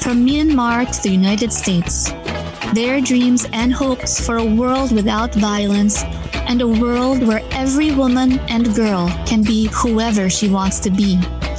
[0.00, 2.10] from Myanmar to the United States.
[2.72, 6.02] Their dreams and hopes for a world without violence
[6.48, 11.16] and a world where every woman and girl can be whoever she wants to be.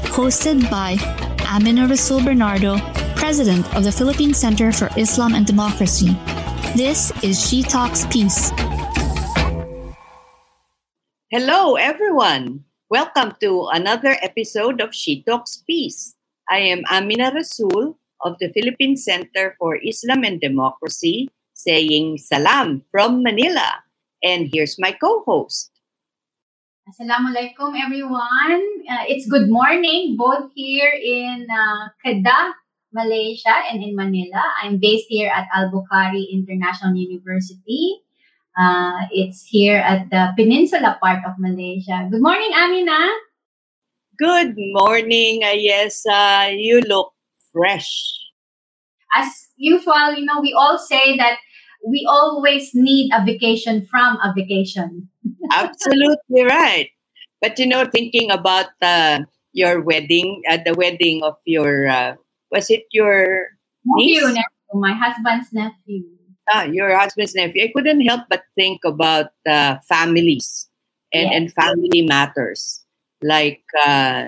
[0.10, 0.98] Hosted by
[1.46, 2.80] Amina Rasul Bernardo,
[3.16, 6.18] President of the Philippine Center for Islam and Democracy.
[6.76, 8.52] This is She Talks Peace.
[11.30, 12.66] Hello, everyone.
[12.90, 16.16] Welcome to another episode of She Talks Peace.
[16.50, 23.24] I am Amina Rasul of the Philippine Center for Islam and Democracy, saying salam from
[23.24, 23.84] Manila.
[24.24, 25.72] And here's my co host.
[26.90, 28.64] Assalamualaikum, everyone.
[28.90, 32.58] Uh, it's good morning, both here in uh, Kedah,
[32.92, 34.42] Malaysia, and in Manila.
[34.60, 38.02] I'm based here at Al Bukhari International University.
[38.58, 42.10] Uh, it's here at the peninsula part of Malaysia.
[42.12, 43.00] Good morning, Amina.
[44.20, 46.52] Good morning, Ayesa.
[46.54, 47.11] You look
[47.52, 47.92] fresh.
[49.16, 51.38] As usual, you know, we all say that
[51.86, 55.10] we always need a vacation from a vacation.
[55.52, 56.90] Absolutely right.
[57.42, 59.22] But you know, thinking about uh,
[59.54, 62.16] your wedding, uh, the wedding of your, uh,
[62.52, 63.48] was it your
[63.86, 64.24] nephew, niece?
[64.24, 66.04] nephew, my husband's nephew.
[66.54, 67.64] Ah, your husband's nephew.
[67.64, 70.70] I couldn't help but think about uh, families
[71.14, 71.34] and, yes.
[71.34, 72.84] and family matters,
[73.22, 74.28] like uh,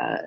[0.00, 0.18] uh,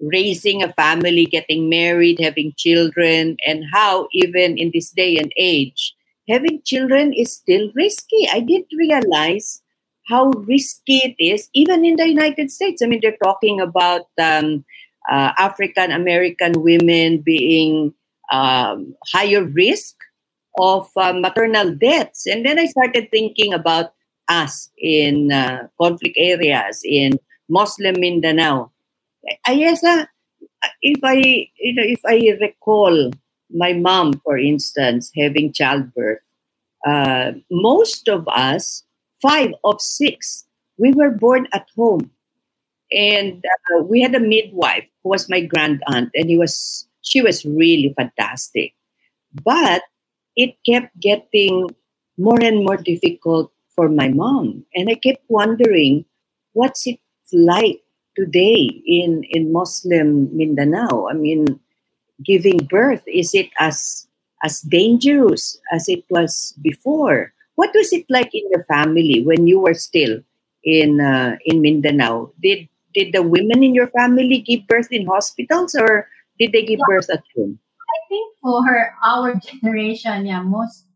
[0.00, 5.94] raising a family, getting married, having children, and how even in this day and age,
[6.28, 8.28] having children is still risky.
[8.32, 9.62] I didn't realize
[10.08, 12.82] how risky it is, even in the United States.
[12.82, 14.64] I mean, they're talking about um,
[15.10, 17.94] uh, African American women being
[18.32, 19.94] um, higher risk
[20.58, 22.26] of uh, maternal deaths.
[22.26, 23.92] And then I started thinking about
[24.28, 27.18] us in uh, conflict areas in
[27.48, 28.70] Muslim Mindanao.
[29.46, 29.82] I guess
[30.82, 33.10] if I you know if I recall
[33.50, 36.20] my mom, for instance, having childbirth,
[36.86, 38.84] uh, most of us,
[39.22, 40.44] five of six,
[40.78, 42.10] we were born at home,
[42.92, 47.20] and uh, we had a midwife who was my grand aunt, and he was she
[47.22, 48.74] was really fantastic,
[49.44, 49.82] but
[50.36, 51.68] it kept getting
[52.18, 56.04] more and more difficult for my mom, and I kept wondering,
[56.52, 56.98] what's it
[57.32, 57.83] like
[58.16, 61.08] today in in Muslim Mindanao?
[61.10, 61.60] I mean,
[62.22, 64.06] giving birth is it as
[64.42, 67.32] as dangerous as it was before?
[67.54, 70.20] What was it like in your family when you were still
[70.64, 72.32] in uh, in Mindanao?
[72.42, 76.08] Did did the women in your family give birth in hospitals or
[76.38, 77.58] did they give birth at home?
[77.58, 80.86] I think for our generation, yeah, most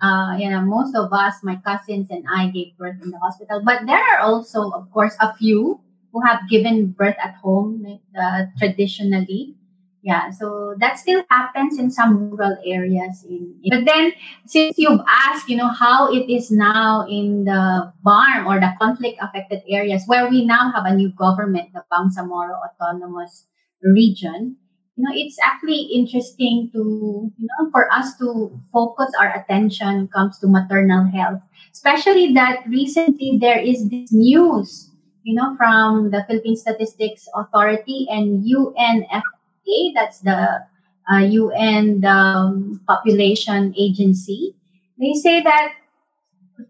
[0.00, 3.62] uh, you know, most of us, my cousins and I gave birth in the hospital.
[3.64, 5.80] But there are also, of course, a few
[6.12, 9.54] who have given birth at home uh, traditionally.
[10.00, 13.26] Yeah, so that still happens in some rural areas.
[13.28, 14.12] In, but then,
[14.46, 19.62] since you've asked, you know, how it is now in the BARMM or the conflict-affected
[19.68, 23.46] areas where we now have a new government, the Bangsamoro Autonomous
[23.82, 24.56] Region,
[24.98, 30.38] you know, it's actually interesting to, you know, for us to focus our attention comes
[30.40, 31.40] to maternal health,
[31.72, 34.87] especially that recently there is this news
[35.28, 40.64] you know, from the Philippine Statistics Authority and UNFPA, that's the
[41.12, 44.54] uh, UN um, Population Agency.
[44.98, 45.74] They say that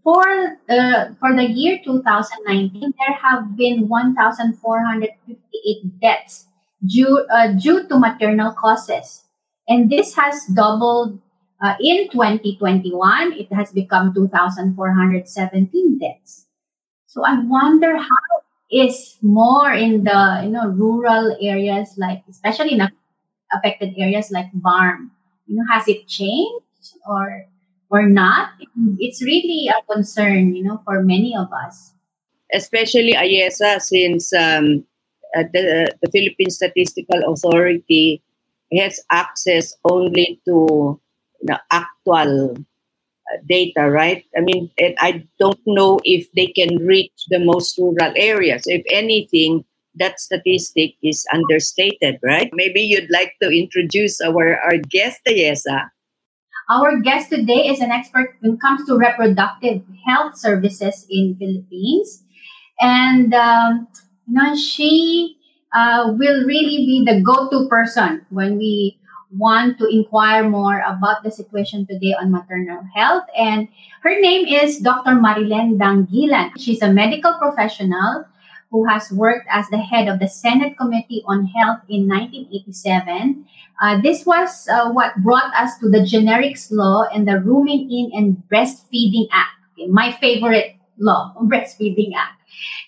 [0.03, 0.59] for
[1.23, 6.49] for the year 2019, there have been 1,458 deaths
[6.85, 9.23] due uh, due to maternal causes,
[9.69, 11.21] and this has doubled
[11.63, 13.35] uh, in 2021.
[13.39, 16.47] It has become 2,417 deaths.
[17.07, 18.39] So I wonder how
[18.71, 22.89] is more in the you know rural areas like especially in
[23.53, 25.11] affected areas like BARMM.
[25.47, 27.47] You know, has it changed or
[27.91, 28.53] or not?
[28.99, 31.95] It's really a concern, you know, for many of us.
[32.53, 34.85] Especially AYESA, since um,
[35.37, 38.23] uh, the, the Philippine Statistical Authority
[38.77, 41.01] has access only to
[41.43, 42.57] the actual
[43.49, 44.25] data, right?
[44.37, 48.63] I mean, and I don't know if they can reach the most rural areas.
[48.67, 49.65] If anything,
[49.97, 52.51] that statistic is understated, right?
[52.53, 55.91] Maybe you'd like to introduce our, our guest, Ayesa.
[56.71, 62.23] Our guest today is an expert when it comes to reproductive health services in Philippines.
[62.81, 63.89] And, um,
[64.27, 65.37] you know, she
[65.75, 68.99] uh, will really be the go-to person when we
[69.37, 73.25] want to inquire more about the situation today on maternal health.
[73.37, 73.69] And
[74.03, 75.13] her name is Dr.
[75.13, 76.53] Marilen Danguilan.
[76.59, 78.25] She's a medical professional
[78.71, 83.47] who has worked as the head of the Senate Committee on Health in 1987.
[83.81, 88.11] Uh, this was uh, what brought us to the Generics Law and the Rooming In
[88.13, 89.57] and Breastfeeding Act.
[89.89, 92.35] My favorite law, Breastfeeding Act.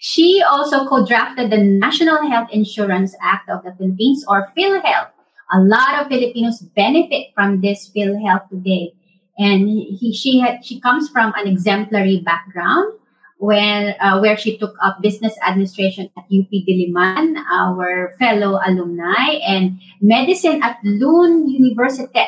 [0.00, 5.10] She also co-drafted the National Health Insurance Act of the Philippines or PhilHealth.
[5.52, 8.92] A lot of Filipinos benefit from this PhilHealth today.
[9.38, 12.92] And he, she had, she comes from an exemplary background
[13.40, 19.80] when uh, where she took up business administration at UP Diliman, our fellow alumni, and
[20.00, 22.20] medicine at Lund University.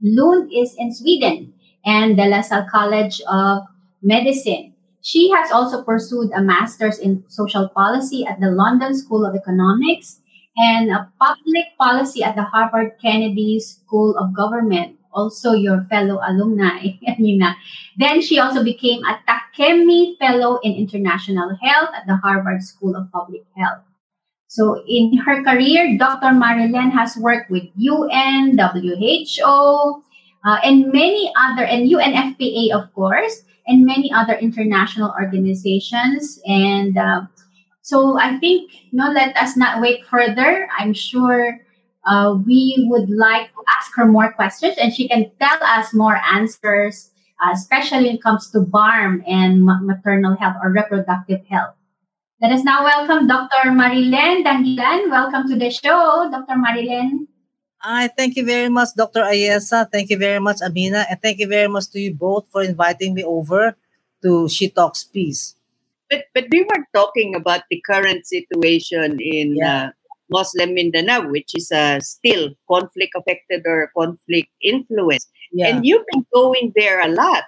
[0.00, 1.52] Lund is in Sweden,
[1.84, 3.66] and the La Salle College of
[4.02, 4.72] Medicine.
[5.02, 10.21] She has also pursued a master's in social policy at the London School of Economics
[10.56, 16.96] and a public policy at the Harvard Kennedy School of Government also your fellow alumni,
[17.18, 17.56] Nina.
[17.96, 23.10] Then she also became a Takemi Fellow in International Health at the Harvard School of
[23.12, 23.84] Public Health.
[24.48, 26.36] So in her career, Dr.
[26.36, 30.02] Marilen has worked with UN, WHO,
[30.44, 36.40] uh, and many other, and UNFPA, of course, and many other international organizations.
[36.44, 37.22] And uh,
[37.82, 40.68] so I think, you know, let us not wait further.
[40.78, 41.58] I'm sure
[42.06, 46.16] uh, we would like to ask her more questions and she can tell us more
[46.32, 47.10] answers,
[47.42, 51.74] uh, especially when it comes to BARMM and maternal health or reproductive health.
[52.40, 53.70] Let us now welcome Dr.
[53.70, 55.10] Marilen Danguilan.
[55.10, 56.54] Welcome to the show, Dr.
[56.58, 57.26] Marilen.
[57.78, 59.22] Hi, thank you very much, Dr.
[59.22, 59.90] Ayesa.
[59.90, 61.04] Thank you very much, Amina.
[61.10, 63.74] And thank you very much to you both for inviting me over
[64.22, 65.56] to She Talks Peace.
[66.12, 69.84] But, but we were talking about the current situation in yeah.
[69.84, 69.90] uh,
[70.28, 75.30] Muslim Mindanao, which is uh, still conflict affected or conflict influenced.
[75.52, 75.68] Yeah.
[75.68, 77.44] And you've been going there a lot,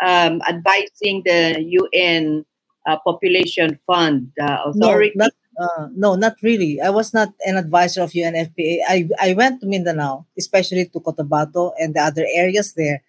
[0.00, 2.46] um, advising the UN
[2.86, 5.10] uh, Population Fund uh, Authority.
[5.16, 6.80] No not, uh, no, not really.
[6.80, 8.78] I was not an advisor of UNFPA.
[8.86, 13.02] I, I went to Mindanao, especially to Cotabato and the other areas there,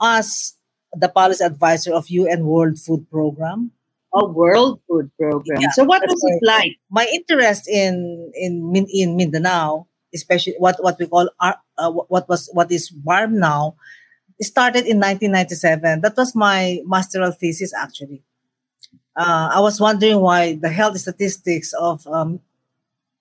[0.00, 0.54] as
[0.94, 3.72] the policy advisor of UN World Food Program
[4.14, 5.60] a World Food Program.
[5.60, 6.78] Yeah, so what was it like?
[6.90, 12.70] My interest in in in Mindanao, especially what what we call uh, what was what
[12.70, 13.74] is BARMM now,
[14.40, 16.00] started in 1997.
[16.00, 18.22] That was my masteral thesis actually.
[19.16, 22.40] Uh, I was wondering why the health statistics of um,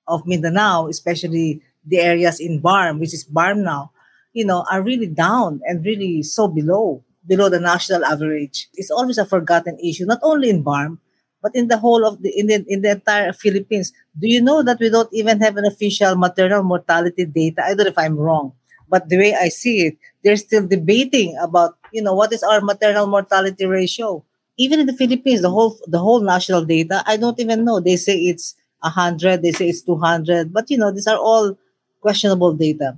[0.07, 3.91] of Mindanao, especially the areas in BARMM, which is BARMM now,
[4.33, 8.67] you know, are really down and really so below below the national average.
[8.73, 10.97] It's always a forgotten issue, not only in BARMM,
[11.41, 13.91] but in the whole of the in the, in the entire Philippines.
[14.17, 17.63] Do you know that we don't even have an official maternal mortality data?
[17.63, 18.53] I don't know if I'm wrong,
[18.89, 22.61] but the way I see it, they're still debating about you know what is our
[22.61, 24.23] maternal mortality ratio.
[24.57, 27.79] Even in the Philippines, the whole the whole national data, I don't even know.
[27.79, 31.57] They say it's hundred, they say it's two hundred, but you know these are all
[31.99, 32.97] questionable data.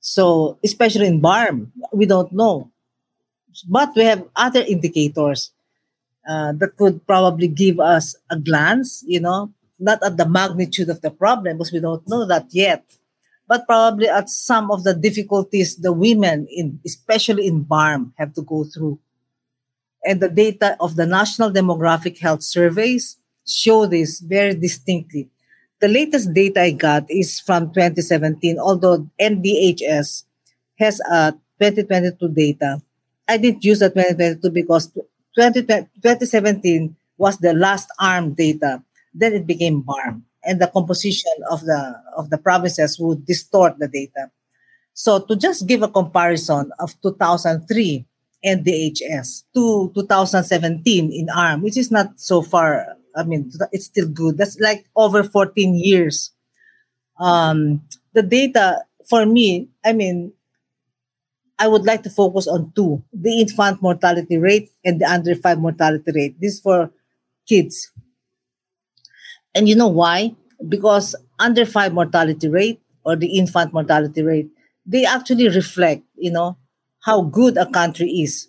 [0.00, 2.70] So especially in BARMM, we don't know
[3.62, 5.52] but we have other indicators
[6.28, 11.00] uh, that could probably give us a glance, you know, not at the magnitude of
[11.02, 12.84] the problem because we don't know that yet,
[13.46, 18.42] but probably at some of the difficulties the women, in especially in BARMM, have to
[18.42, 18.98] go through.
[20.04, 25.28] And the data of the National Demographic Health Surveys show this very distinctly.
[25.80, 30.24] The latest data I got is from 2017, although NDHS
[30.78, 32.82] has a 2022 data
[33.28, 34.90] I didn't use the 2022 because
[35.34, 38.82] 20, 2017 was the last ARMM data.
[39.12, 43.88] Then it became BARMM, and the composition of the of the provinces would distort the
[43.88, 44.30] data.
[44.92, 48.04] So to just give a comparison of 2003
[48.44, 54.38] NDHS to 2017 in ARMM, which is not so far I mean, it's still good.
[54.38, 56.32] That's like over 14 years.
[57.18, 60.32] Um, the data for me, I mean,
[61.58, 65.58] I would like to focus on two the infant mortality rate and the under five
[65.58, 66.40] mortality rate.
[66.40, 66.90] This for
[67.48, 67.90] kids.
[69.54, 70.34] And you know why?
[70.68, 74.48] Because under five mortality rate or the infant mortality rate,
[74.86, 76.56] they actually reflect, you know,
[77.02, 78.48] how good a country is,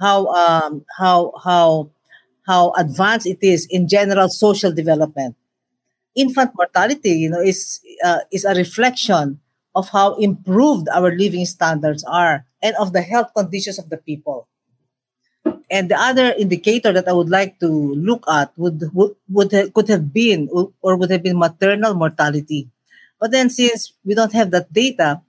[0.00, 1.90] how um, how how
[2.46, 5.36] how advanced it is in general social development.
[6.16, 9.40] Infant mortality, you know, is uh, is a reflection
[9.76, 14.48] of how improved our living standards are and of the health conditions of the people.
[15.70, 19.74] And the other indicator that I would like to look at would would, would have,
[19.74, 20.48] could have been
[20.80, 22.72] or would have been maternal mortality.
[23.20, 25.20] But then since we don't have that data,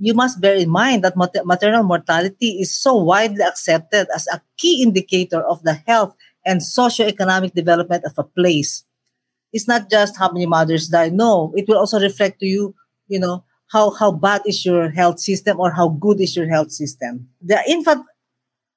[0.00, 4.82] you must bear in mind that maternal mortality is so widely accepted as a key
[4.82, 8.84] indicator of the health and socioeconomic development of a place.
[9.52, 11.10] It's not just how many mothers die.
[11.10, 12.74] No, it will also reflect to you,
[13.08, 16.72] you know, how how bad is your health system or how good is your health
[16.72, 17.28] system.
[17.40, 18.04] The infant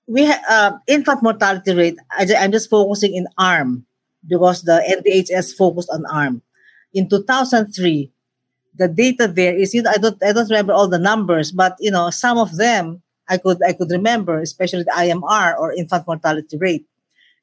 [0.07, 1.97] we ha- uh, infant mortality rate.
[2.11, 3.83] I, I'm just focusing in ARMM
[4.27, 6.41] because the NDHS focused on ARMM.
[6.93, 8.11] In 2003,
[8.75, 11.75] the data there is you know I don't I don't remember all the numbers, but
[11.79, 16.05] you know some of them I could I could remember, especially the IMR or infant
[16.05, 16.85] mortality rate.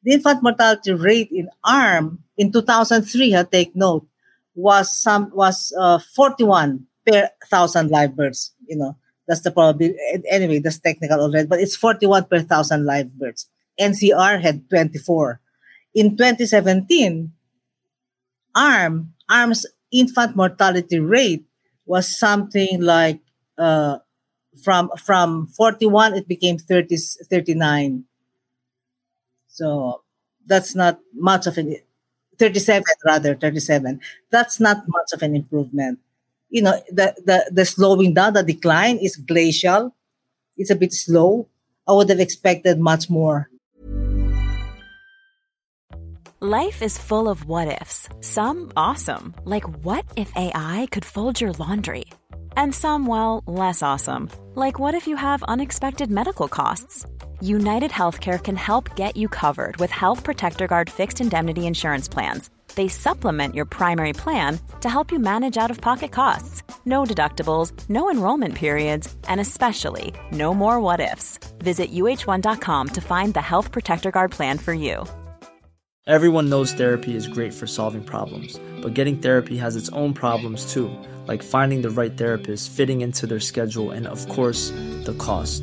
[0.04, 4.06] The infant mortality rate in ARMM in 2003, I take note,
[4.54, 8.52] was some was uh, 41 per thousand live birds.
[8.66, 9.98] You know that's the probability.
[10.28, 13.48] Anyway, that's technical already, but it's 41 per thousand live birds.
[13.80, 15.40] NCR had 24.
[15.94, 17.32] In 2017,
[18.56, 21.44] ARMM ARMM's infant mortality rate
[21.86, 23.20] was something like
[23.58, 23.98] uh,
[24.62, 26.96] from from 41 it became 30
[27.30, 28.04] 39
[29.48, 30.02] so
[30.46, 31.76] that's not much of an
[32.38, 34.00] 37 rather 37
[34.30, 35.98] that's not much of an improvement
[36.50, 39.94] you know the the, the slowing down the decline is glacial
[40.56, 41.48] it's a bit slow
[41.88, 43.50] i would have expected much more
[46.42, 48.08] Life is full of what ifs.
[48.22, 52.04] Some awesome, like what if AI could fold your laundry?
[52.56, 57.04] And some, well, less awesome, like what if you have unexpected medical costs?
[57.42, 62.50] United Healthcare can help get you covered with Health Protector Guard fixed indemnity insurance plans.
[62.74, 66.62] They supplement your primary plan to help you manage out of pocket costs.
[66.84, 71.38] No deductibles, no enrollment periods, and especially no more what ifs.
[71.60, 75.04] Visit uh1.com to find the Health Protector Guard plan for you.
[76.06, 80.72] Everyone knows therapy is great for solving problems, but getting therapy has its own problems
[80.72, 80.90] too,
[81.26, 84.70] like finding the right therapist, fitting into their schedule, and of course,
[85.04, 85.62] the cost.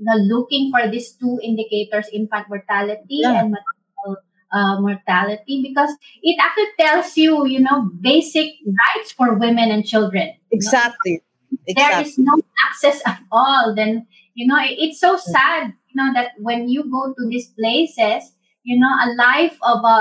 [0.00, 3.40] you know looking for these two indicators: infant mortality yeah.
[3.40, 4.16] and maternal
[4.52, 5.90] uh, mortality, because
[6.22, 10.32] it actually tells you you know basic rights for women and children.
[10.50, 11.22] Exactly.
[11.66, 11.74] exactly.
[11.76, 13.74] There is no access at all.
[13.76, 15.74] Then you know it's so sad.
[15.88, 19.98] You know that when you go to these places you know a life of a,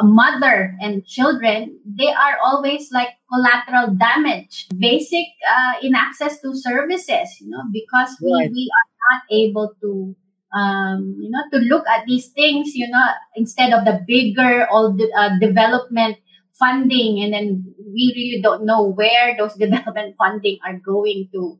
[0.00, 6.54] a, mother and children they are always like collateral damage basic uh, in access to
[6.54, 8.50] services you know because we, right.
[8.50, 10.14] we are not able to
[10.54, 13.06] um, you know to look at these things you know
[13.36, 16.16] instead of the bigger all the uh, development
[16.52, 21.58] funding and then we really don't know where those development funding are going to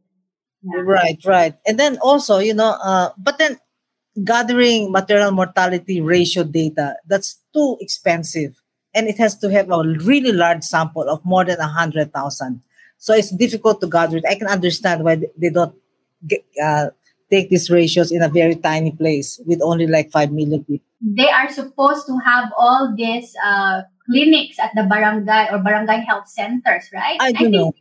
[0.62, 0.82] yeah.
[0.82, 3.58] right right and then also you know uh, but then
[4.24, 8.60] gathering maternal mortality ratio data, that's too expensive.
[8.94, 12.60] And it has to have a really large sample of more than 100,000.
[12.98, 14.24] So it's difficult to gather it.
[14.28, 15.74] I can understand why they don't
[16.26, 16.88] get, uh,
[17.32, 20.84] take these ratios in a very tiny place with only like 5 million people.
[21.00, 26.28] They are supposed to have all these uh, clinics at the barangay or barangay health
[26.28, 27.16] centers, right?
[27.20, 27.72] I do I know.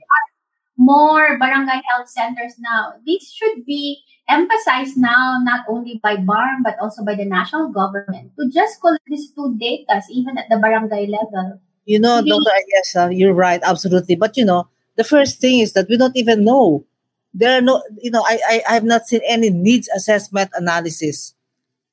[0.78, 2.94] more barangay health centers now.
[3.06, 8.32] These should be emphasized now not only by BARMM but also by the national government
[8.40, 11.60] to just collect these two data even at the barangay level.
[11.86, 13.12] You know, Dr.
[13.12, 14.16] You're right, absolutely.
[14.16, 16.86] But you know, the first thing is that we don't even know.
[17.34, 21.34] There are no, you know, I, I, I have not seen any needs assessment analysis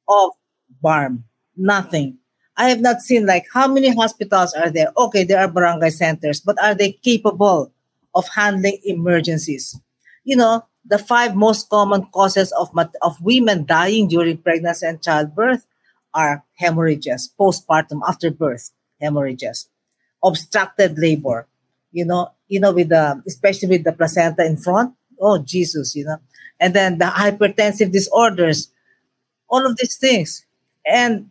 [0.08, 0.30] of
[0.82, 1.22] BARMM.
[1.56, 2.18] Nothing.
[2.56, 4.92] I have not seen like how many hospitals are there.
[4.96, 7.72] Okay, there are barangay centers, but are they capable
[8.14, 9.78] of handling emergencies.
[10.24, 12.70] You know, the five most common causes of,
[13.02, 15.66] of women dying during pregnancy and childbirth
[16.14, 19.68] are hemorrhages, postpartum, after birth hemorrhages,
[20.24, 21.46] obstructed labor,
[21.92, 24.94] you know, you know, with the especially with the placenta in front.
[25.20, 26.18] Oh Jesus, you know,
[26.60, 28.70] and then the hypertensive disorders,
[29.48, 30.44] all of these things,
[30.86, 31.30] and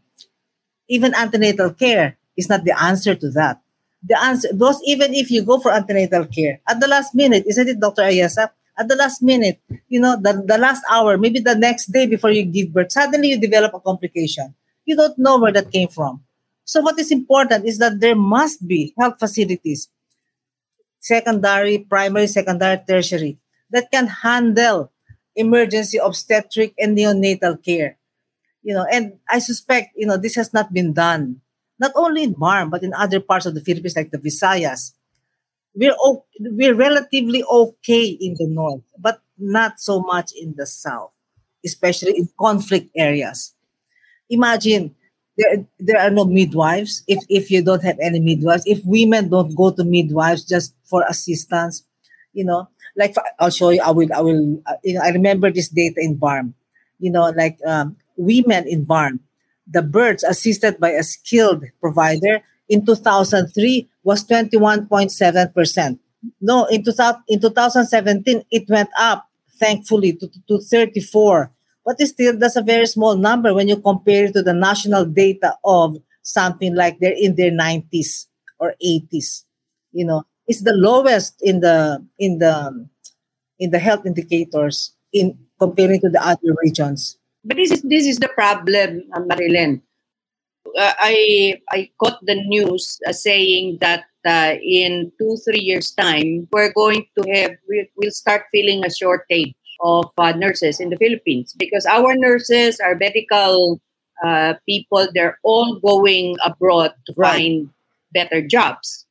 [0.87, 3.61] even antenatal care is not the answer to that.
[4.03, 7.67] The answer, those even if you go for antenatal care at the last minute, isn't
[7.67, 8.03] it, Dr.
[8.03, 8.49] Ayesa?
[8.79, 12.29] At the last minute, you know, the, the last hour, maybe the next day before
[12.29, 14.53] you give birth, suddenly you develop a complication.
[14.85, 16.23] You don't know where that came from.
[16.63, 19.89] So what is important is that there must be health facilities,
[20.99, 23.39] secondary, primary, secondary, tertiary,
[23.71, 24.91] that can handle
[25.35, 27.97] emergency obstetric and neonatal care.
[28.63, 31.41] You know, and I suspect, you know, this has not been done,
[31.79, 34.93] not only in BARMM, but in other parts of the Philippines, like the Visayas.
[35.75, 35.95] We're,
[36.39, 41.11] we're relatively okay in the north, but not so much in the south,
[41.63, 43.53] especially in conflict areas.
[44.29, 44.95] Imagine
[45.37, 47.03] there, there are no midwives.
[47.07, 51.05] If, if you don't have any midwives, if women don't go to midwives just for
[51.07, 51.83] assistance,
[52.33, 53.81] you know, like I'll show you.
[53.81, 54.09] I will.
[54.13, 54.61] I will.
[54.65, 56.53] Uh, you know, I remember this data in BARMM.
[56.99, 59.19] You know, like um, women in BARMM,
[59.67, 65.99] the births assisted by a skilled provider in 2003 was 21.7 percent.
[66.41, 71.51] No, in 2000, in 2017 it went up, thankfully, to, to 34.
[71.85, 75.55] But still, that's a very small number when you compare it to the national data
[75.63, 78.25] of something like they're in their 90s
[78.59, 79.43] or 80s.
[79.93, 82.87] You know, it's the lowest in the in the
[83.59, 87.17] in the health indicators in comparing to the other regions.
[87.43, 89.81] But this is this is the problem, uh, Marilen.
[90.77, 96.47] Uh, I I caught the news uh, saying that uh, in two three years time
[96.51, 100.97] we're going to have we, will start feeling a shortage of uh, nurses in the
[100.97, 103.79] Philippines because our nurses, our medical
[104.25, 107.37] uh, people, they're all going abroad to right.
[107.37, 107.69] find
[108.11, 109.06] better jobs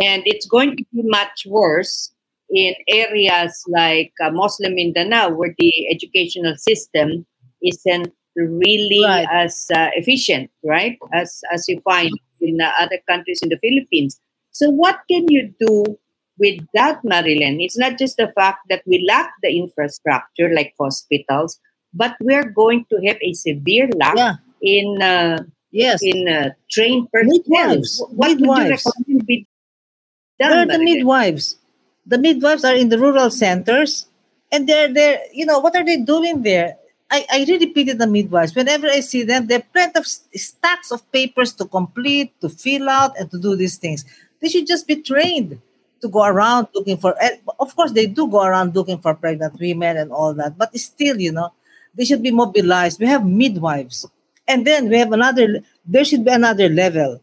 [0.00, 2.12] and it's going to be much worse
[2.50, 7.26] in areas like uh, Muslim Mindanao, where the educational system
[7.62, 9.26] isn't really right.
[9.32, 14.20] as uh, efficient, right, as as you find in uh, other countries in the Philippines.
[14.50, 15.98] So, what can you do
[16.38, 17.62] with that, Marilen?
[17.64, 21.58] It's not just the fact that we lack the infrastructure like hospitals,
[21.92, 24.34] but we're going to have a severe lack yeah.
[24.62, 27.82] in uh, yes in uh, trained personnel.
[28.10, 28.84] What Midwives.
[28.84, 29.46] would you recommend
[30.38, 31.56] they're the midwives.
[32.06, 34.06] The midwives are in the rural centers,
[34.52, 35.20] and they're there.
[35.32, 36.76] You know what are they doing there?
[37.10, 38.54] I, I really pity the midwives.
[38.54, 43.18] Whenever I see them, they're plenty of stacks of papers to complete, to fill out,
[43.18, 44.04] and to do these things.
[44.40, 45.60] They should just be trained
[46.02, 47.14] to go around looking for.
[47.58, 51.20] Of course, they do go around looking for pregnant women and all that, but still,
[51.20, 51.52] you know,
[51.94, 53.00] they should be mobilized.
[53.00, 54.06] We have midwives,
[54.46, 55.60] and then we have another.
[55.86, 57.20] There should be another level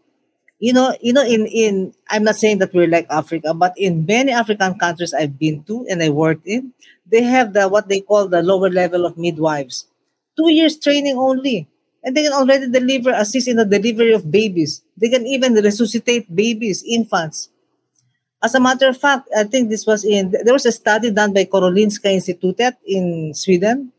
[0.64, 4.06] you know, you know, in in I'm not saying that we're like Africa, but in
[4.08, 6.72] many African countries I've been to and I worked in,
[7.04, 9.92] they have the what they call the lower level of midwives,
[10.40, 11.68] two years training only,
[12.02, 14.80] and they can already deliver, assist in the delivery of babies.
[14.96, 17.50] They can even resuscitate babies, infants.
[18.42, 21.34] As a matter of fact, I think this was in there was a study done
[21.36, 23.92] by Karolinska Institutet in Sweden,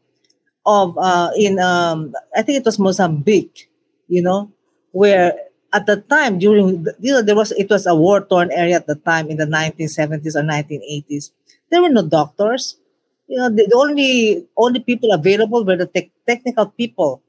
[0.65, 3.69] of uh, in um, I think it was Mozambique,
[4.09, 4.49] you know,
[4.93, 5.37] where
[5.75, 8.87] at the time during you know there was it was a war torn area at
[8.87, 11.33] the time in the 1970s or 1980s
[11.71, 12.79] there were no doctors.
[13.27, 17.23] You know the, the only only people available were the te- technical people.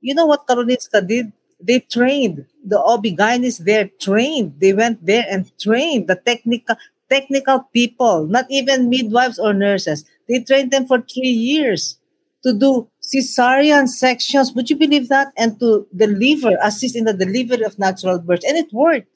[0.00, 1.32] You know what Karolinska did?
[1.60, 2.46] They trained.
[2.64, 4.58] The OB-GYNs there trained.
[4.58, 6.76] They went there and trained the technical
[7.08, 10.04] technical people not even midwives or nurses.
[10.28, 11.98] They trained them for three years
[12.44, 14.52] to do cesarean sections.
[14.52, 15.32] Would you believe that?
[15.36, 18.42] And to deliver, assist in the delivery of natural birth.
[18.46, 19.08] And it worked.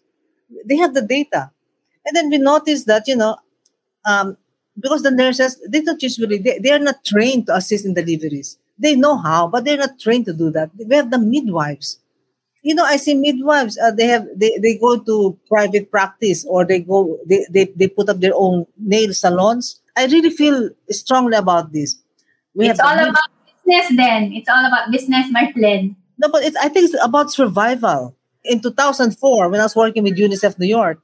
[0.65, 1.51] They have the data.
[2.05, 3.37] And then we noticed that, you know,
[4.05, 4.37] um,
[4.79, 8.59] because the nurses, they don't usually, they, they are not trained to assist in deliveries.
[8.79, 10.71] They know how, but they're not trained to do that.
[10.77, 11.99] We have the midwives.
[12.63, 16.65] You know, I see midwives, uh, they have, they, they go to private practice or
[16.65, 19.81] they go, they, they, they put up their own nail salons.
[19.97, 21.97] I really feel strongly about this
[22.57, 23.31] we it's all about
[23.65, 24.33] business then.
[24.33, 25.95] It's all about business, Marlene.
[26.19, 28.17] No, but it's, I think it's about survival.
[28.45, 31.01] In 2004, when I was working with UNICEF New York,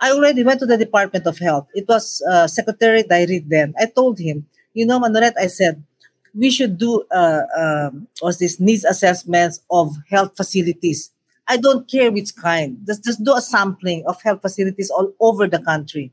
[0.00, 1.68] I already went to the Department of Health.
[1.74, 3.74] It was uh, Secretary Dayrit then.
[3.78, 5.84] I told him, you know, Manoret, I said,
[6.34, 11.10] we should do uh, um, was this needs assessments of health facilities.
[11.46, 12.78] I don't care which kind.
[12.86, 16.12] Just, just do a sampling of health facilities all over the country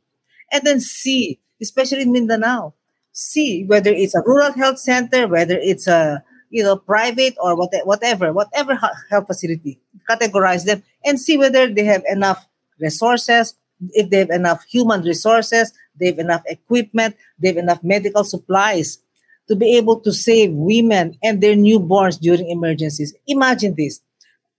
[0.51, 2.73] and then see, especially in Mindanao,
[3.17, 7.73] see whether it's a rural health center, whether it's a you know private or what,
[7.84, 8.75] whatever, whatever
[9.10, 12.45] health facility, categorize them and see whether they have enough
[12.80, 13.56] resources,
[13.93, 18.99] if they have enough human resources, they have enough equipment, they have enough medical supplies
[19.47, 23.15] to be able to save women and their newborns during emergencies.
[23.25, 23.99] Imagine this.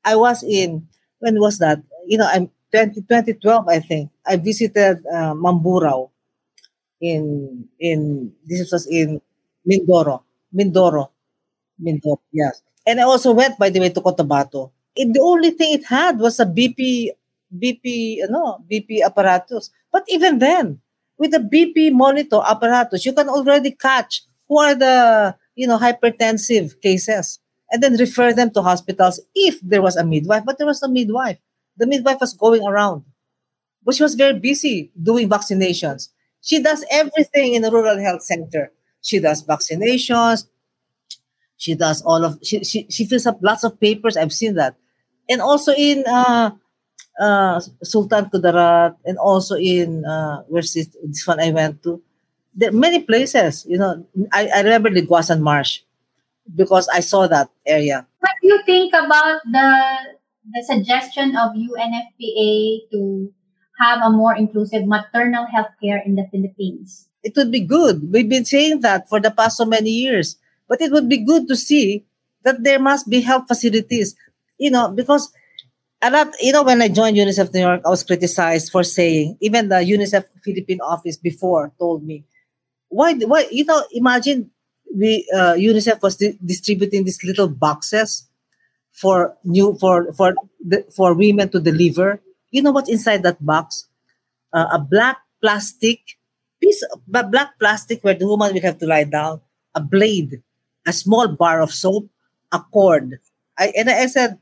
[0.05, 0.89] I was in,
[1.21, 1.81] when was that?
[2.07, 4.11] You know, I'm 20, 2012, I think.
[4.27, 6.11] I visited uh, Mamburao
[7.01, 9.21] in, in, this was in
[9.67, 10.23] Mindoro.
[10.55, 11.11] Mindoro.
[11.81, 12.63] Mindoro, yes.
[12.87, 14.71] And I also went, by the way, to Cotabato.
[14.97, 17.11] It, the only thing it had was a BP,
[17.55, 19.71] BP, you know BP apparatus.
[19.93, 20.81] But even then,
[21.19, 26.81] with the BP monitor apparatus, you can already catch who are the you know hypertensive
[26.81, 27.39] cases
[27.71, 30.89] and then refer them to hospitals if there was a midwife but there was no
[30.89, 31.39] midwife
[31.77, 33.05] the midwife was going around
[33.85, 36.09] but she was very busy doing vaccinations
[36.49, 38.73] she does everything in a rural health center.
[39.03, 40.49] She does vaccinations.
[41.59, 44.17] She does all of she, she, she fills up lots of papers.
[44.17, 44.77] I've seen that.
[45.29, 46.53] And also in uh,
[47.21, 52.01] uh, sultan kudarat and also in uh, where's this, this one i went to.
[52.55, 53.67] There many places.
[53.69, 55.81] You know, I, I remember the Agusan Marsh
[56.57, 58.07] because I saw that area.
[58.21, 59.69] What do you think about the
[60.49, 63.33] the suggestion of UNFPA to
[63.79, 67.09] have a more inclusive maternal health care in the Philippines?
[67.23, 68.13] It would be good.
[68.13, 70.37] We've been saying that for the past so many years.
[70.69, 72.05] But it would be good to see
[72.45, 74.15] that there must be health facilities.
[74.59, 75.33] You know, because
[76.03, 79.39] a lot, you know, when I joined UNICEF New York, I was criticized for saying,
[79.41, 82.25] even the UNICEF Philippine office before told me,
[82.89, 84.51] why why you know imagine
[84.95, 88.29] we uh, UNICEF was di- distributing these little boxes
[88.93, 92.21] for new for for the, for women to deliver.
[92.51, 93.87] You know what's inside that box?
[94.53, 96.01] Uh, a black plastic
[96.61, 99.41] piece, of, black plastic where the woman will have to lie down,
[99.75, 100.43] a blade,
[100.87, 102.09] a small bar of soap,
[102.53, 103.19] a cord.
[103.59, 104.39] I and I said,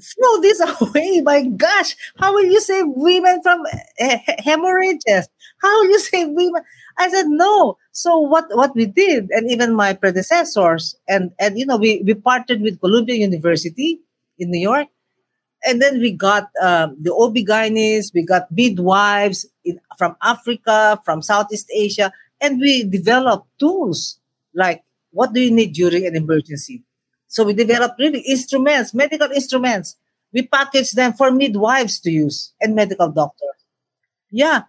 [0.00, 1.20] throw this away.
[1.20, 3.62] My gosh, how will you save women from
[4.00, 5.28] uh, hemorrhages?
[5.62, 6.62] How will you save women?
[6.98, 7.76] I said no.
[7.92, 12.14] So what what we did, and even my predecessors, and and you know we we
[12.14, 14.00] partnered with Columbia University
[14.38, 14.88] in New York,
[15.66, 21.68] and then we got um, the OB-GYNs, we got midwives in, from Africa, from Southeast
[21.74, 24.18] Asia, and we developed tools
[24.54, 26.82] like what do you need during an emergency
[27.30, 29.96] so we developed really instruments, medical instruments.
[30.34, 33.54] We package them for midwives to use and medical doctors.
[34.32, 34.62] Yeah.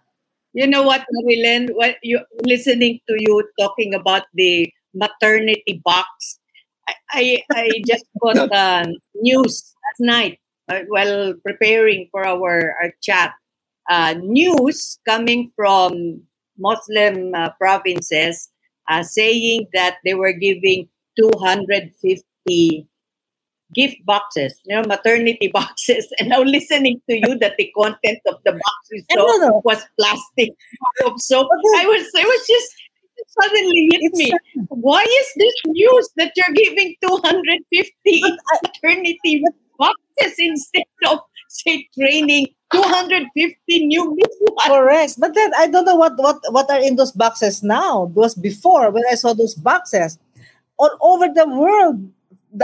[0.52, 1.74] You know what, Marilen?
[1.74, 6.38] What you listening to you talking about the maternity box.
[6.88, 12.92] I I, I just got uh, news last night uh, while preparing for our, our
[13.02, 13.34] chat.
[13.90, 16.22] Uh, news coming from
[16.56, 18.48] Muslim uh, provinces
[18.88, 22.86] uh, saying that they were giving 250
[23.74, 28.36] gift boxes, you know, maternity boxes, and now listening to you that the content of
[28.44, 30.50] the boxes so was plastic
[31.18, 31.48] soap.
[31.76, 32.74] I was, I was just
[33.40, 34.32] suddenly hit it's me.
[34.68, 38.22] Why is this news that you're giving 250
[38.62, 39.42] maternity
[40.18, 44.68] boxes instead of say training 250 new midwives?
[44.68, 48.10] Correct, but then I don't know what what what are in those boxes now.
[48.14, 50.18] Those before when I saw those boxes
[50.78, 52.00] all over the world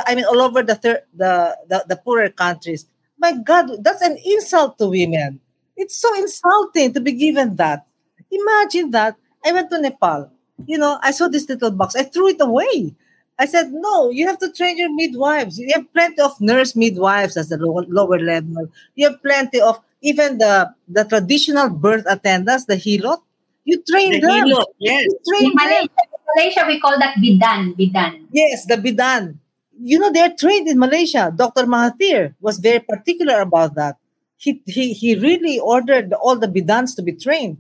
[0.06, 2.86] I mean, all over the, thir- the, the the poorer countries.
[3.18, 5.40] My God, that's an insult to women.
[5.76, 7.86] It's so insulting to be given that.
[8.30, 9.16] Imagine that.
[9.44, 10.30] I went to Nepal.
[10.66, 11.96] You know, I saw this little box.
[11.96, 12.94] I threw it away.
[13.38, 15.58] I said, no, you have to train your midwives.
[15.58, 18.68] You have plenty of nurse midwives as the low, lower level.
[18.96, 23.22] You have plenty of even the the traditional birth attendants, the hilot.
[23.64, 24.46] You train the them.
[24.46, 25.04] Hilot, yes.
[25.06, 27.78] You train in Malaysia, in Malaysia, we call that bidan.
[27.78, 28.26] Bidan.
[28.32, 29.38] Yes, the bidan
[29.80, 31.32] you know, they're trained in Malaysia.
[31.34, 31.64] Dr.
[31.64, 33.96] Mahathir was very particular about that.
[34.36, 37.58] He, he, he really ordered all the bidans to be trained.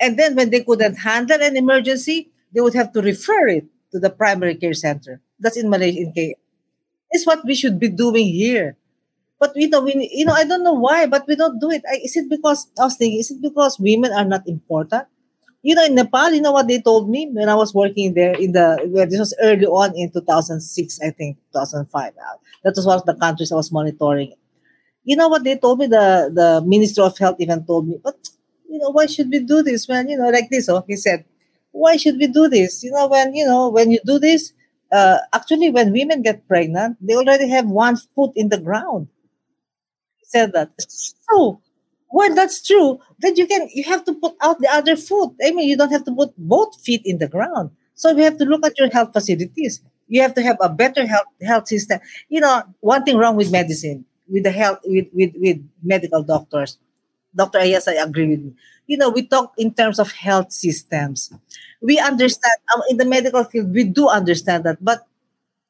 [0.00, 3.98] And then when they couldn't handle an emergency, they would have to refer it to
[3.98, 5.20] the primary care center.
[5.38, 6.36] That's in Malaysia, in K.
[7.10, 8.76] It's what we should be doing here.
[9.38, 11.82] But you know, we, you know, I don't know why, but we don't do it.
[11.88, 13.20] I, is it because I was thinking?
[13.20, 15.06] Is it because women are not important?
[15.62, 18.34] you know, in Nepal, you know what they told me when I was working there
[18.34, 22.12] in the, well, this was early on in 2006, I think, 2005.
[22.12, 24.32] Uh, that was one of the countries I was monitoring.
[25.04, 25.86] You know what they told me?
[25.86, 28.16] The, the Minister of Health even told me, but,
[28.68, 30.68] you know, why should we do this when, you know, like this?
[30.68, 31.24] Oh, he said,
[31.72, 32.82] why should we do this?
[32.82, 34.52] You know, when, you know, when you do this,
[34.92, 39.08] uh, actually, when women get pregnant, they already have one foot in the ground.
[40.18, 40.70] He said that.
[40.78, 41.60] So,
[42.12, 42.98] Well, that's true.
[43.20, 45.32] Then you can you have to put out the other foot.
[45.44, 47.70] I mean, you don't have to put both feet in the ground.
[47.94, 49.80] So we have to look at your health facilities.
[50.08, 52.00] You have to have a better health health system.
[52.28, 56.78] You know, one thing wrong with medicine, with the health, with with, with medical doctors.
[57.34, 57.58] Dr.
[57.60, 58.54] Ayas, I agree with you.
[58.86, 61.32] You know, we talk in terms of health systems.
[61.80, 65.06] We understand um, in the medical field, we do understand that, but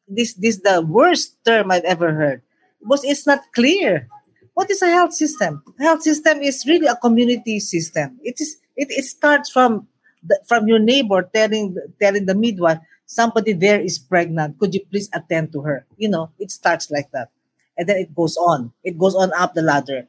[0.09, 2.42] this this the worst term I've ever heard
[2.83, 4.09] because it's not clear
[4.55, 5.62] what is a health system?
[5.79, 8.18] A health system is really a community system.
[8.23, 9.87] It is it, it starts from
[10.23, 14.59] the, from your neighbor telling telling the midwife somebody there is pregnant.
[14.59, 15.87] Could you please attend to her?
[15.96, 17.31] You know, it starts like that,
[17.77, 18.73] and then it goes on.
[18.85, 20.09] It goes on up the ladder.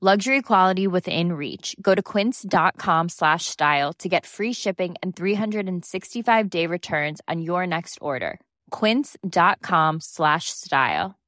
[0.00, 1.74] Luxury quality within reach.
[1.82, 7.98] Go to quince.com slash style to get free shipping and 365-day returns on your next
[8.00, 8.38] order.
[8.70, 11.18] quince.com slash style.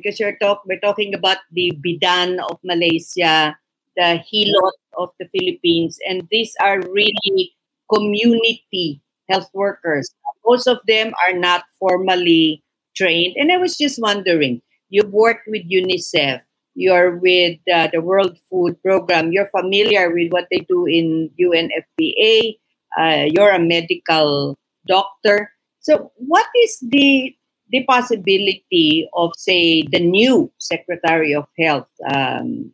[0.00, 3.52] because you're talk we're talking about the bidan of Malaysia,
[3.96, 7.52] the hilot of the Philippines, and these are really
[7.92, 10.08] community health workers.
[10.46, 12.64] Most of them are not formally
[12.96, 16.42] trained, and I was just wondering, you've worked with UNICEF,
[16.74, 22.58] you're with uh, the World Food Program, you're familiar with what they do in UNFPA,
[22.98, 25.52] uh, you're a medical doctor.
[25.80, 27.34] So, what is the
[27.70, 32.72] the possibility of, say, the new Secretary of Health, um,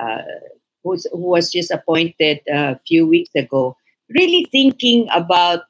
[0.00, 0.22] uh,
[0.82, 3.76] who was just appointed a few weeks ago,
[4.10, 5.62] really thinking about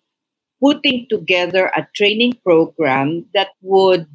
[0.60, 4.06] putting together a training program that would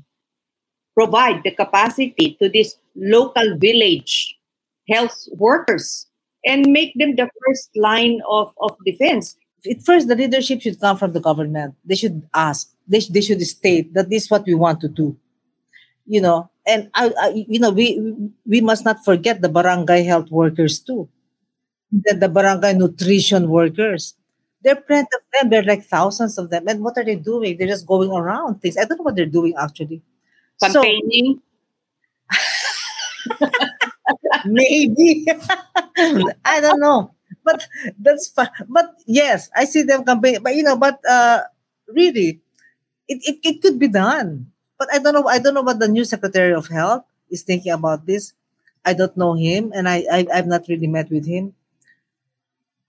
[0.99, 4.37] provide the capacity to these local village
[4.89, 6.07] health workers
[6.45, 9.37] and make them the first line of, of defense.
[9.69, 11.75] At first, the leadership should come from the government.
[11.85, 12.69] They should ask.
[12.87, 15.17] They, they should state that this is what we want to do.
[16.05, 17.87] You know and I, I, you know we
[18.45, 21.09] we must not forget the barangay health workers too.
[21.91, 24.15] The, the barangay nutrition workers.
[24.61, 25.49] There are plenty of them.
[25.49, 26.67] There are like thousands of them.
[26.67, 27.57] And what are they doing?
[27.57, 28.77] They're just going around things.
[28.77, 30.03] I don't know what they're doing actually
[30.61, 31.41] campaigning
[33.39, 33.49] so,
[34.45, 35.25] maybe
[36.45, 37.11] i don't know
[37.43, 37.67] but
[37.99, 41.41] that's fine but yes i see them campaigning but you know but uh
[41.89, 42.39] really
[43.09, 44.51] it, it, it could be done.
[44.77, 45.27] But I don't know.
[45.27, 48.33] I don't know what the new Secretary of Health is thinking about this.
[48.85, 51.53] I don't know him, and I, I I've not really met with him.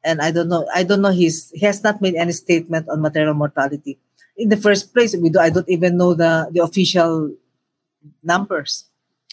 [0.04, 0.64] And I don't know.
[0.72, 1.12] I don't know.
[1.12, 3.98] He's he has not made any statement on maternal mortality.
[4.36, 5.38] In the first place, we do.
[5.38, 7.34] I don't even know the the official
[8.22, 8.84] numbers.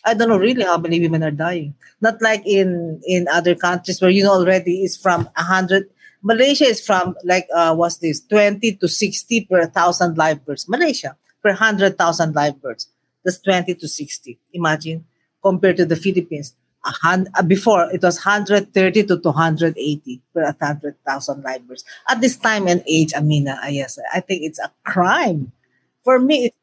[0.05, 1.75] I don't know really how many women are dying.
[2.01, 5.89] Not like in in other countries where you know already is from hundred
[6.23, 10.67] Malaysia is from like uh, what's this 20 to 60 per thousand live births.
[10.67, 12.89] Malaysia per hundred thousand live births.
[13.23, 14.39] That's 20 to 60.
[14.53, 15.05] Imagine
[15.43, 16.55] compared to the Philippines.
[17.03, 18.71] Uh, before it was 130
[19.03, 21.83] to 280 per 100,000 live births.
[22.07, 25.51] At this time and age, Amina, yes, I think it's a crime.
[26.05, 26.55] For me, it's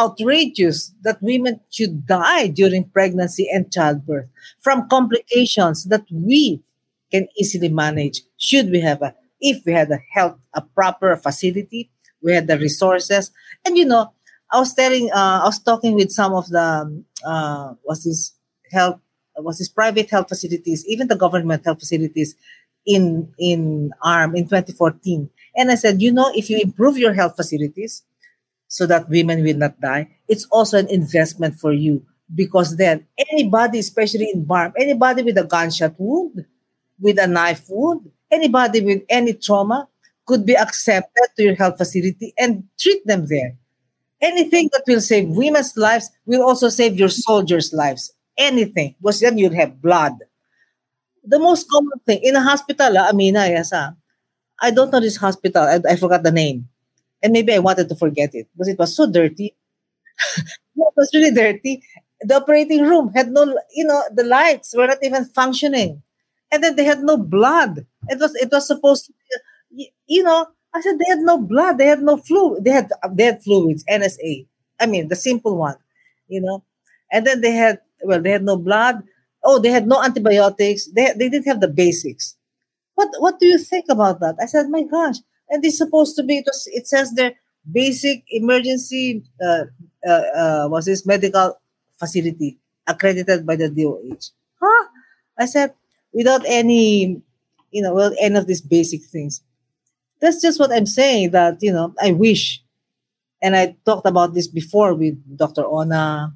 [0.00, 4.28] outrageous that women should die during pregnancy and childbirth
[4.60, 6.62] from complications that we
[7.10, 11.90] can easily manage should we have a if we had a health a proper facility
[12.22, 13.30] we had the resources.
[13.64, 14.12] And you know
[14.50, 18.32] i was telling uh, i was talking with some of the um, uh, was this
[18.72, 19.00] health
[19.36, 22.34] was this private health facilities even the government health facilities
[22.86, 27.36] in in ARMM in 2014 and i said you know if you improve your health
[27.36, 28.02] facilities
[28.68, 32.04] so that women will not die it's also an investment for you
[32.34, 36.44] because then anybody especially in BARMM anybody with a gunshot wound
[37.00, 39.88] with a knife wound, anybody with any trauma
[40.26, 43.56] could be accepted to your health facility and treat them there.
[44.20, 48.12] Anything that will save women's lives will also save your soldiers' lives.
[48.36, 50.12] Anything, because then you'll have blood.
[51.24, 53.92] The most common thing in a hospital, Amina, yes, uh,
[54.60, 55.62] I don't know this hospital.
[55.62, 56.68] I, I forgot the name.
[57.22, 59.56] And maybe I wanted to forget it because it was so dirty.
[60.36, 61.82] it was really dirty.
[62.20, 66.02] The operating room had no, you know, the lights were not even functioning
[66.50, 67.86] and then they had no blood.
[68.08, 69.12] It was it was supposed to,
[69.74, 70.46] be, you know.
[70.74, 71.78] I said they had no blood.
[71.78, 72.64] They had no fluid.
[72.64, 73.84] They had they had fluids.
[73.90, 74.46] NSA.
[74.80, 75.76] I mean the simple one,
[76.28, 76.64] you know.
[77.12, 79.02] And then they had well they had no blood.
[79.44, 80.86] oh, they had no antibiotics.
[80.92, 82.36] They, they didn't have the basics.
[82.96, 84.36] What what do you think about that?
[84.42, 85.16] I said, my gosh.
[85.50, 87.34] And it's supposed to be, it, was, it says there,
[87.70, 89.64] basic emergency, uh,
[90.06, 91.58] uh, uh, was this medical
[91.98, 94.32] facility accredited by the DOH.
[94.60, 94.88] Huh?
[95.38, 95.74] I said,
[96.12, 97.22] without any,
[97.70, 99.42] you know, well, any of these basic things.
[100.20, 102.62] That's just what I'm saying that, you know, I wish,
[103.40, 105.64] and I talked about this before with Dr.
[105.64, 106.34] Ona,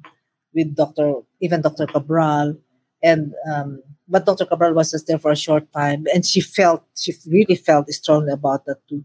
[0.53, 1.15] with Dr.
[1.41, 1.85] even Dr.
[1.85, 2.55] Cabral,
[3.01, 4.45] and um, but Dr.
[4.45, 8.31] Cabral was just there for a short time, and she felt she really felt strongly
[8.31, 9.01] about that too.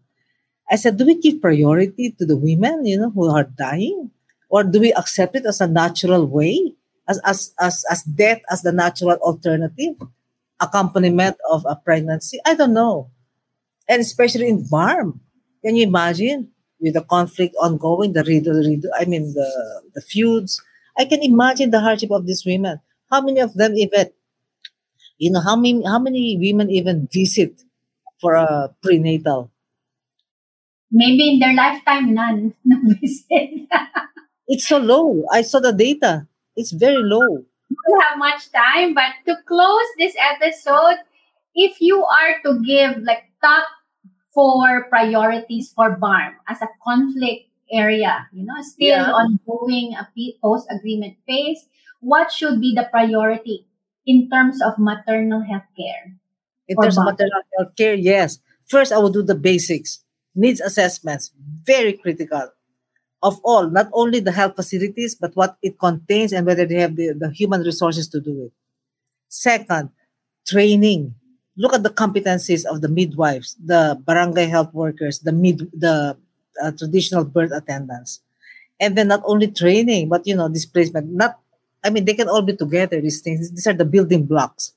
[0.71, 4.13] I said, do we give priority to the women, you know, who are dying,
[4.53, 6.77] or do we accept it as a natural way,
[7.09, 9.97] as as as as death as the natural alternative,
[10.61, 12.37] accompaniment of a pregnancy?
[12.45, 13.09] I don't know,
[13.89, 15.17] and especially in BARMM,
[15.65, 16.53] can you imagine
[16.85, 19.49] with the conflict ongoing, the rido, rido I mean the
[19.95, 20.61] the feuds.
[21.01, 22.77] I can imagine the hardship of these women.
[23.11, 24.11] How many of them even,
[25.19, 27.63] you know, how many how many women even visit
[28.21, 29.51] for a prenatal?
[30.91, 33.69] Maybe in their lifetime, none no visit.
[34.49, 35.25] it's so low.
[35.33, 36.27] I saw the data.
[36.57, 37.45] It's very low.
[37.71, 40.99] We don't have much time, but to close this episode,
[41.55, 43.65] if you are to give like top
[44.33, 49.13] four priorities for BARMM as a conflict area, you know, still Yeah.
[49.13, 50.09] ongoing a
[50.43, 51.69] post agreement phase,
[52.01, 53.68] what should be the priority
[54.09, 56.17] in terms of maternal health care?
[56.67, 58.41] In terms of maternal health care, yes.
[58.67, 60.03] First, I will do the basics.
[60.35, 61.31] Needs assessments,
[61.65, 62.51] very critical.
[63.23, 66.97] Of all, not only the health facilities, but what it contains and whether they have
[66.97, 68.53] the, the human resources to do it.
[69.29, 69.91] Second,
[70.47, 71.15] training.
[71.57, 76.17] Look at the competencies of the midwives, the barangay health workers, the mid, the
[76.63, 78.21] uh, traditional birth attendants,
[78.79, 81.11] and then not only training, but you know displacement.
[81.11, 81.41] Not,
[81.85, 83.01] I mean, they can all be together.
[83.01, 83.51] These things.
[83.51, 84.73] These are the building blocks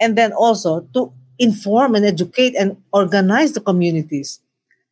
[0.00, 4.40] and then also to inform and educate and organize the communities.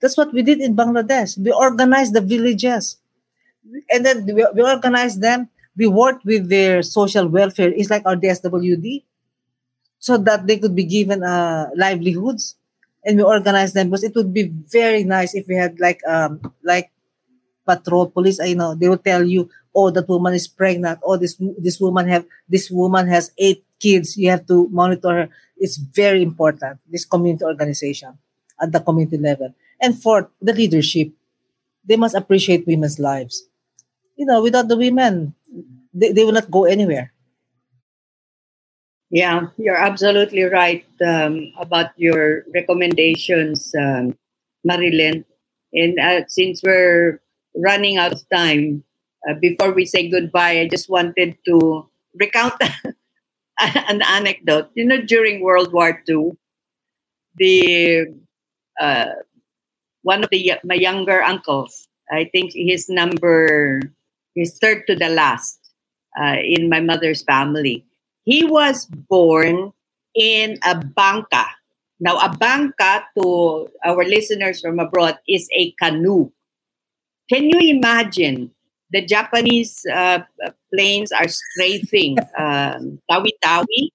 [0.01, 1.37] That's what we did in Bangladesh.
[1.41, 2.99] We organized the villages,
[3.91, 5.49] and then we, we organized them.
[5.77, 7.73] We worked with their social welfare.
[7.75, 9.03] It's like our DSWD,
[9.99, 12.55] so that they could be given uh, livelihoods,
[13.05, 16.39] and we organized them because it would be very nice if we had like um
[16.63, 16.93] like
[17.67, 18.39] patrol police.
[18.39, 20.99] I know they will tell you, oh, that woman is pregnant.
[21.07, 24.19] Oh, this this woman have this woman has eight kids.
[24.19, 25.27] You have to monitor her.
[25.57, 26.83] It's very important.
[26.91, 28.19] This community organization
[28.59, 31.15] at the community level, and fourth, the leadership.
[31.87, 33.49] They must appreciate women's lives.
[34.19, 35.33] You know, without the women,
[35.95, 37.15] they, they will not go anywhere.
[39.09, 44.19] Yeah, you're absolutely right um, about your recommendations, um,
[44.69, 45.25] Marilen.
[45.73, 47.23] And uh, since we're
[47.57, 48.85] running out of time,
[49.29, 52.55] uh, before we say goodbye, I just wanted to recount
[53.61, 54.71] an anecdote.
[54.75, 56.37] You know, during World War II,
[57.37, 58.07] the
[58.81, 59.25] uh,
[60.03, 63.81] one of the my younger uncles, I think his number,
[64.35, 65.59] his third to the last
[66.21, 67.85] uh, in my mother's family
[68.29, 69.73] he was born
[70.15, 71.47] in a banca.
[71.99, 76.31] Now, a banca to our listeners from abroad is a canoe.
[77.33, 78.53] Can you imagine
[78.91, 80.21] the Japanese uh,
[80.73, 83.93] planes are strafing um, Tawi-Tawi?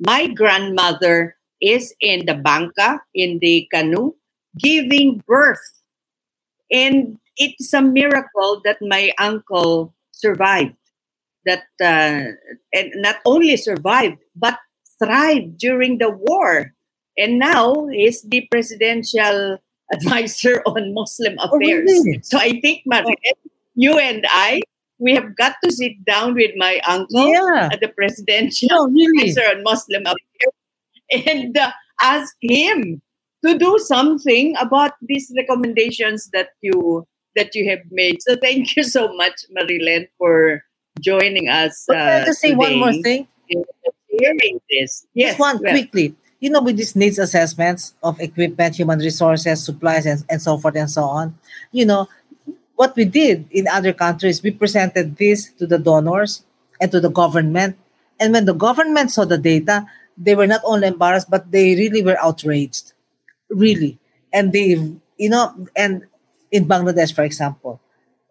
[0.00, 4.12] My grandmother is in the banca, in the canoe,
[4.58, 5.60] giving birth.
[6.70, 10.74] And it's a miracle that my uncle survived
[11.46, 12.34] that uh,
[12.74, 14.58] and not only survived but
[14.98, 16.74] thrived during the war
[17.16, 19.58] and now is the presidential
[19.92, 22.20] advisor on muslim Oh, affairs really?
[22.22, 23.38] so i think Mariette,
[23.84, 24.60] you and i
[24.98, 27.68] we have got to sit down with my uncle Yeah.
[27.72, 29.30] at the presidential No, really.
[29.50, 30.56] on muslim affairs
[31.28, 33.00] and uh, ask him
[33.46, 38.82] to do something about these recommendations that you that you have made so thank you
[38.82, 40.62] so much Marilen for
[41.00, 43.28] joining us can I uh, just say one more thing?
[44.18, 46.14] Hearing this, yes, Just one well, quickly.
[46.40, 50.74] You know, with these needs assessments of equipment, human resources, supplies, and, and so forth
[50.76, 51.38] and so on,
[51.70, 52.08] you know,
[52.78, 56.44] what we did in other countries, we presented this to the donors
[56.80, 57.76] and to the government.
[58.20, 59.84] And when the government saw the data,
[60.16, 62.92] they were not only embarrassed, but they really were outraged.
[63.50, 63.98] Really.
[64.32, 64.78] And they,
[65.18, 66.06] you know, and
[66.52, 67.80] in Bangladesh, for example,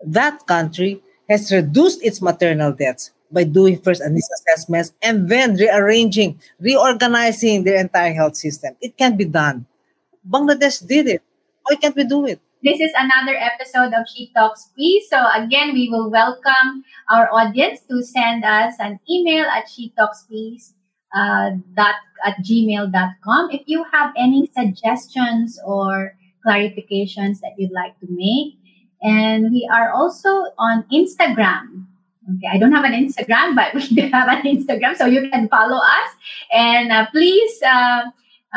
[0.05, 5.55] that country has reduced its maternal deaths by doing first a needs assessments and then
[5.55, 8.77] rearranging, reorganizing their entire health system.
[8.79, 9.65] It can be done.
[10.23, 11.21] Bangladesh did it.
[11.63, 12.39] Why can't we do it?
[12.63, 15.07] This is another episode of She Talks Peace.
[15.11, 20.25] So again, we will welcome our audience to send us an email at she talks
[20.27, 20.73] peace
[21.15, 21.95] uh, dot
[22.25, 28.55] at gmail.com if you have any suggestions or clarifications that you'd like to make.
[29.03, 31.85] And we are also on Instagram.
[32.37, 35.47] Okay, I don't have an Instagram, but we do have an Instagram, so you can
[35.47, 36.09] follow us.
[36.51, 38.01] And uh, please uh,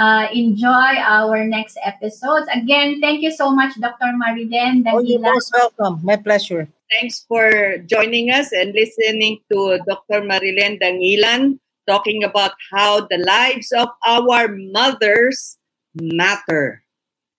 [0.01, 2.49] uh, enjoy our next episodes.
[2.49, 4.17] Again, thank you so much, Dr.
[4.17, 4.89] Marilen.
[4.89, 6.01] Oh, you're most welcome.
[6.03, 6.67] My pleasure.
[6.89, 10.25] Thanks for joining us and listening to Dr.
[10.25, 15.59] Marilen Danguilan talking about how the lives of our mothers
[16.01, 16.83] matter.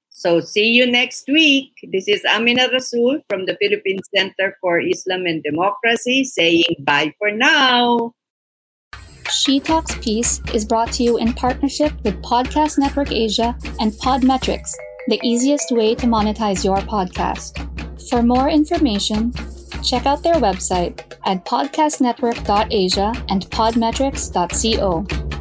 [0.09, 1.73] So see you next week.
[1.89, 7.31] This is Amina Rasul from the Philippine Center for Islam and Democracy saying bye for
[7.31, 8.13] now.
[9.31, 14.73] She Talks Peace is brought to you in partnership with Podcast Network Asia and Podmetrics,
[15.07, 17.57] the easiest way to monetize your podcast.
[18.09, 19.31] For more information,
[19.81, 25.40] check out their website at podcastnetwork.asia and podmetrics.co.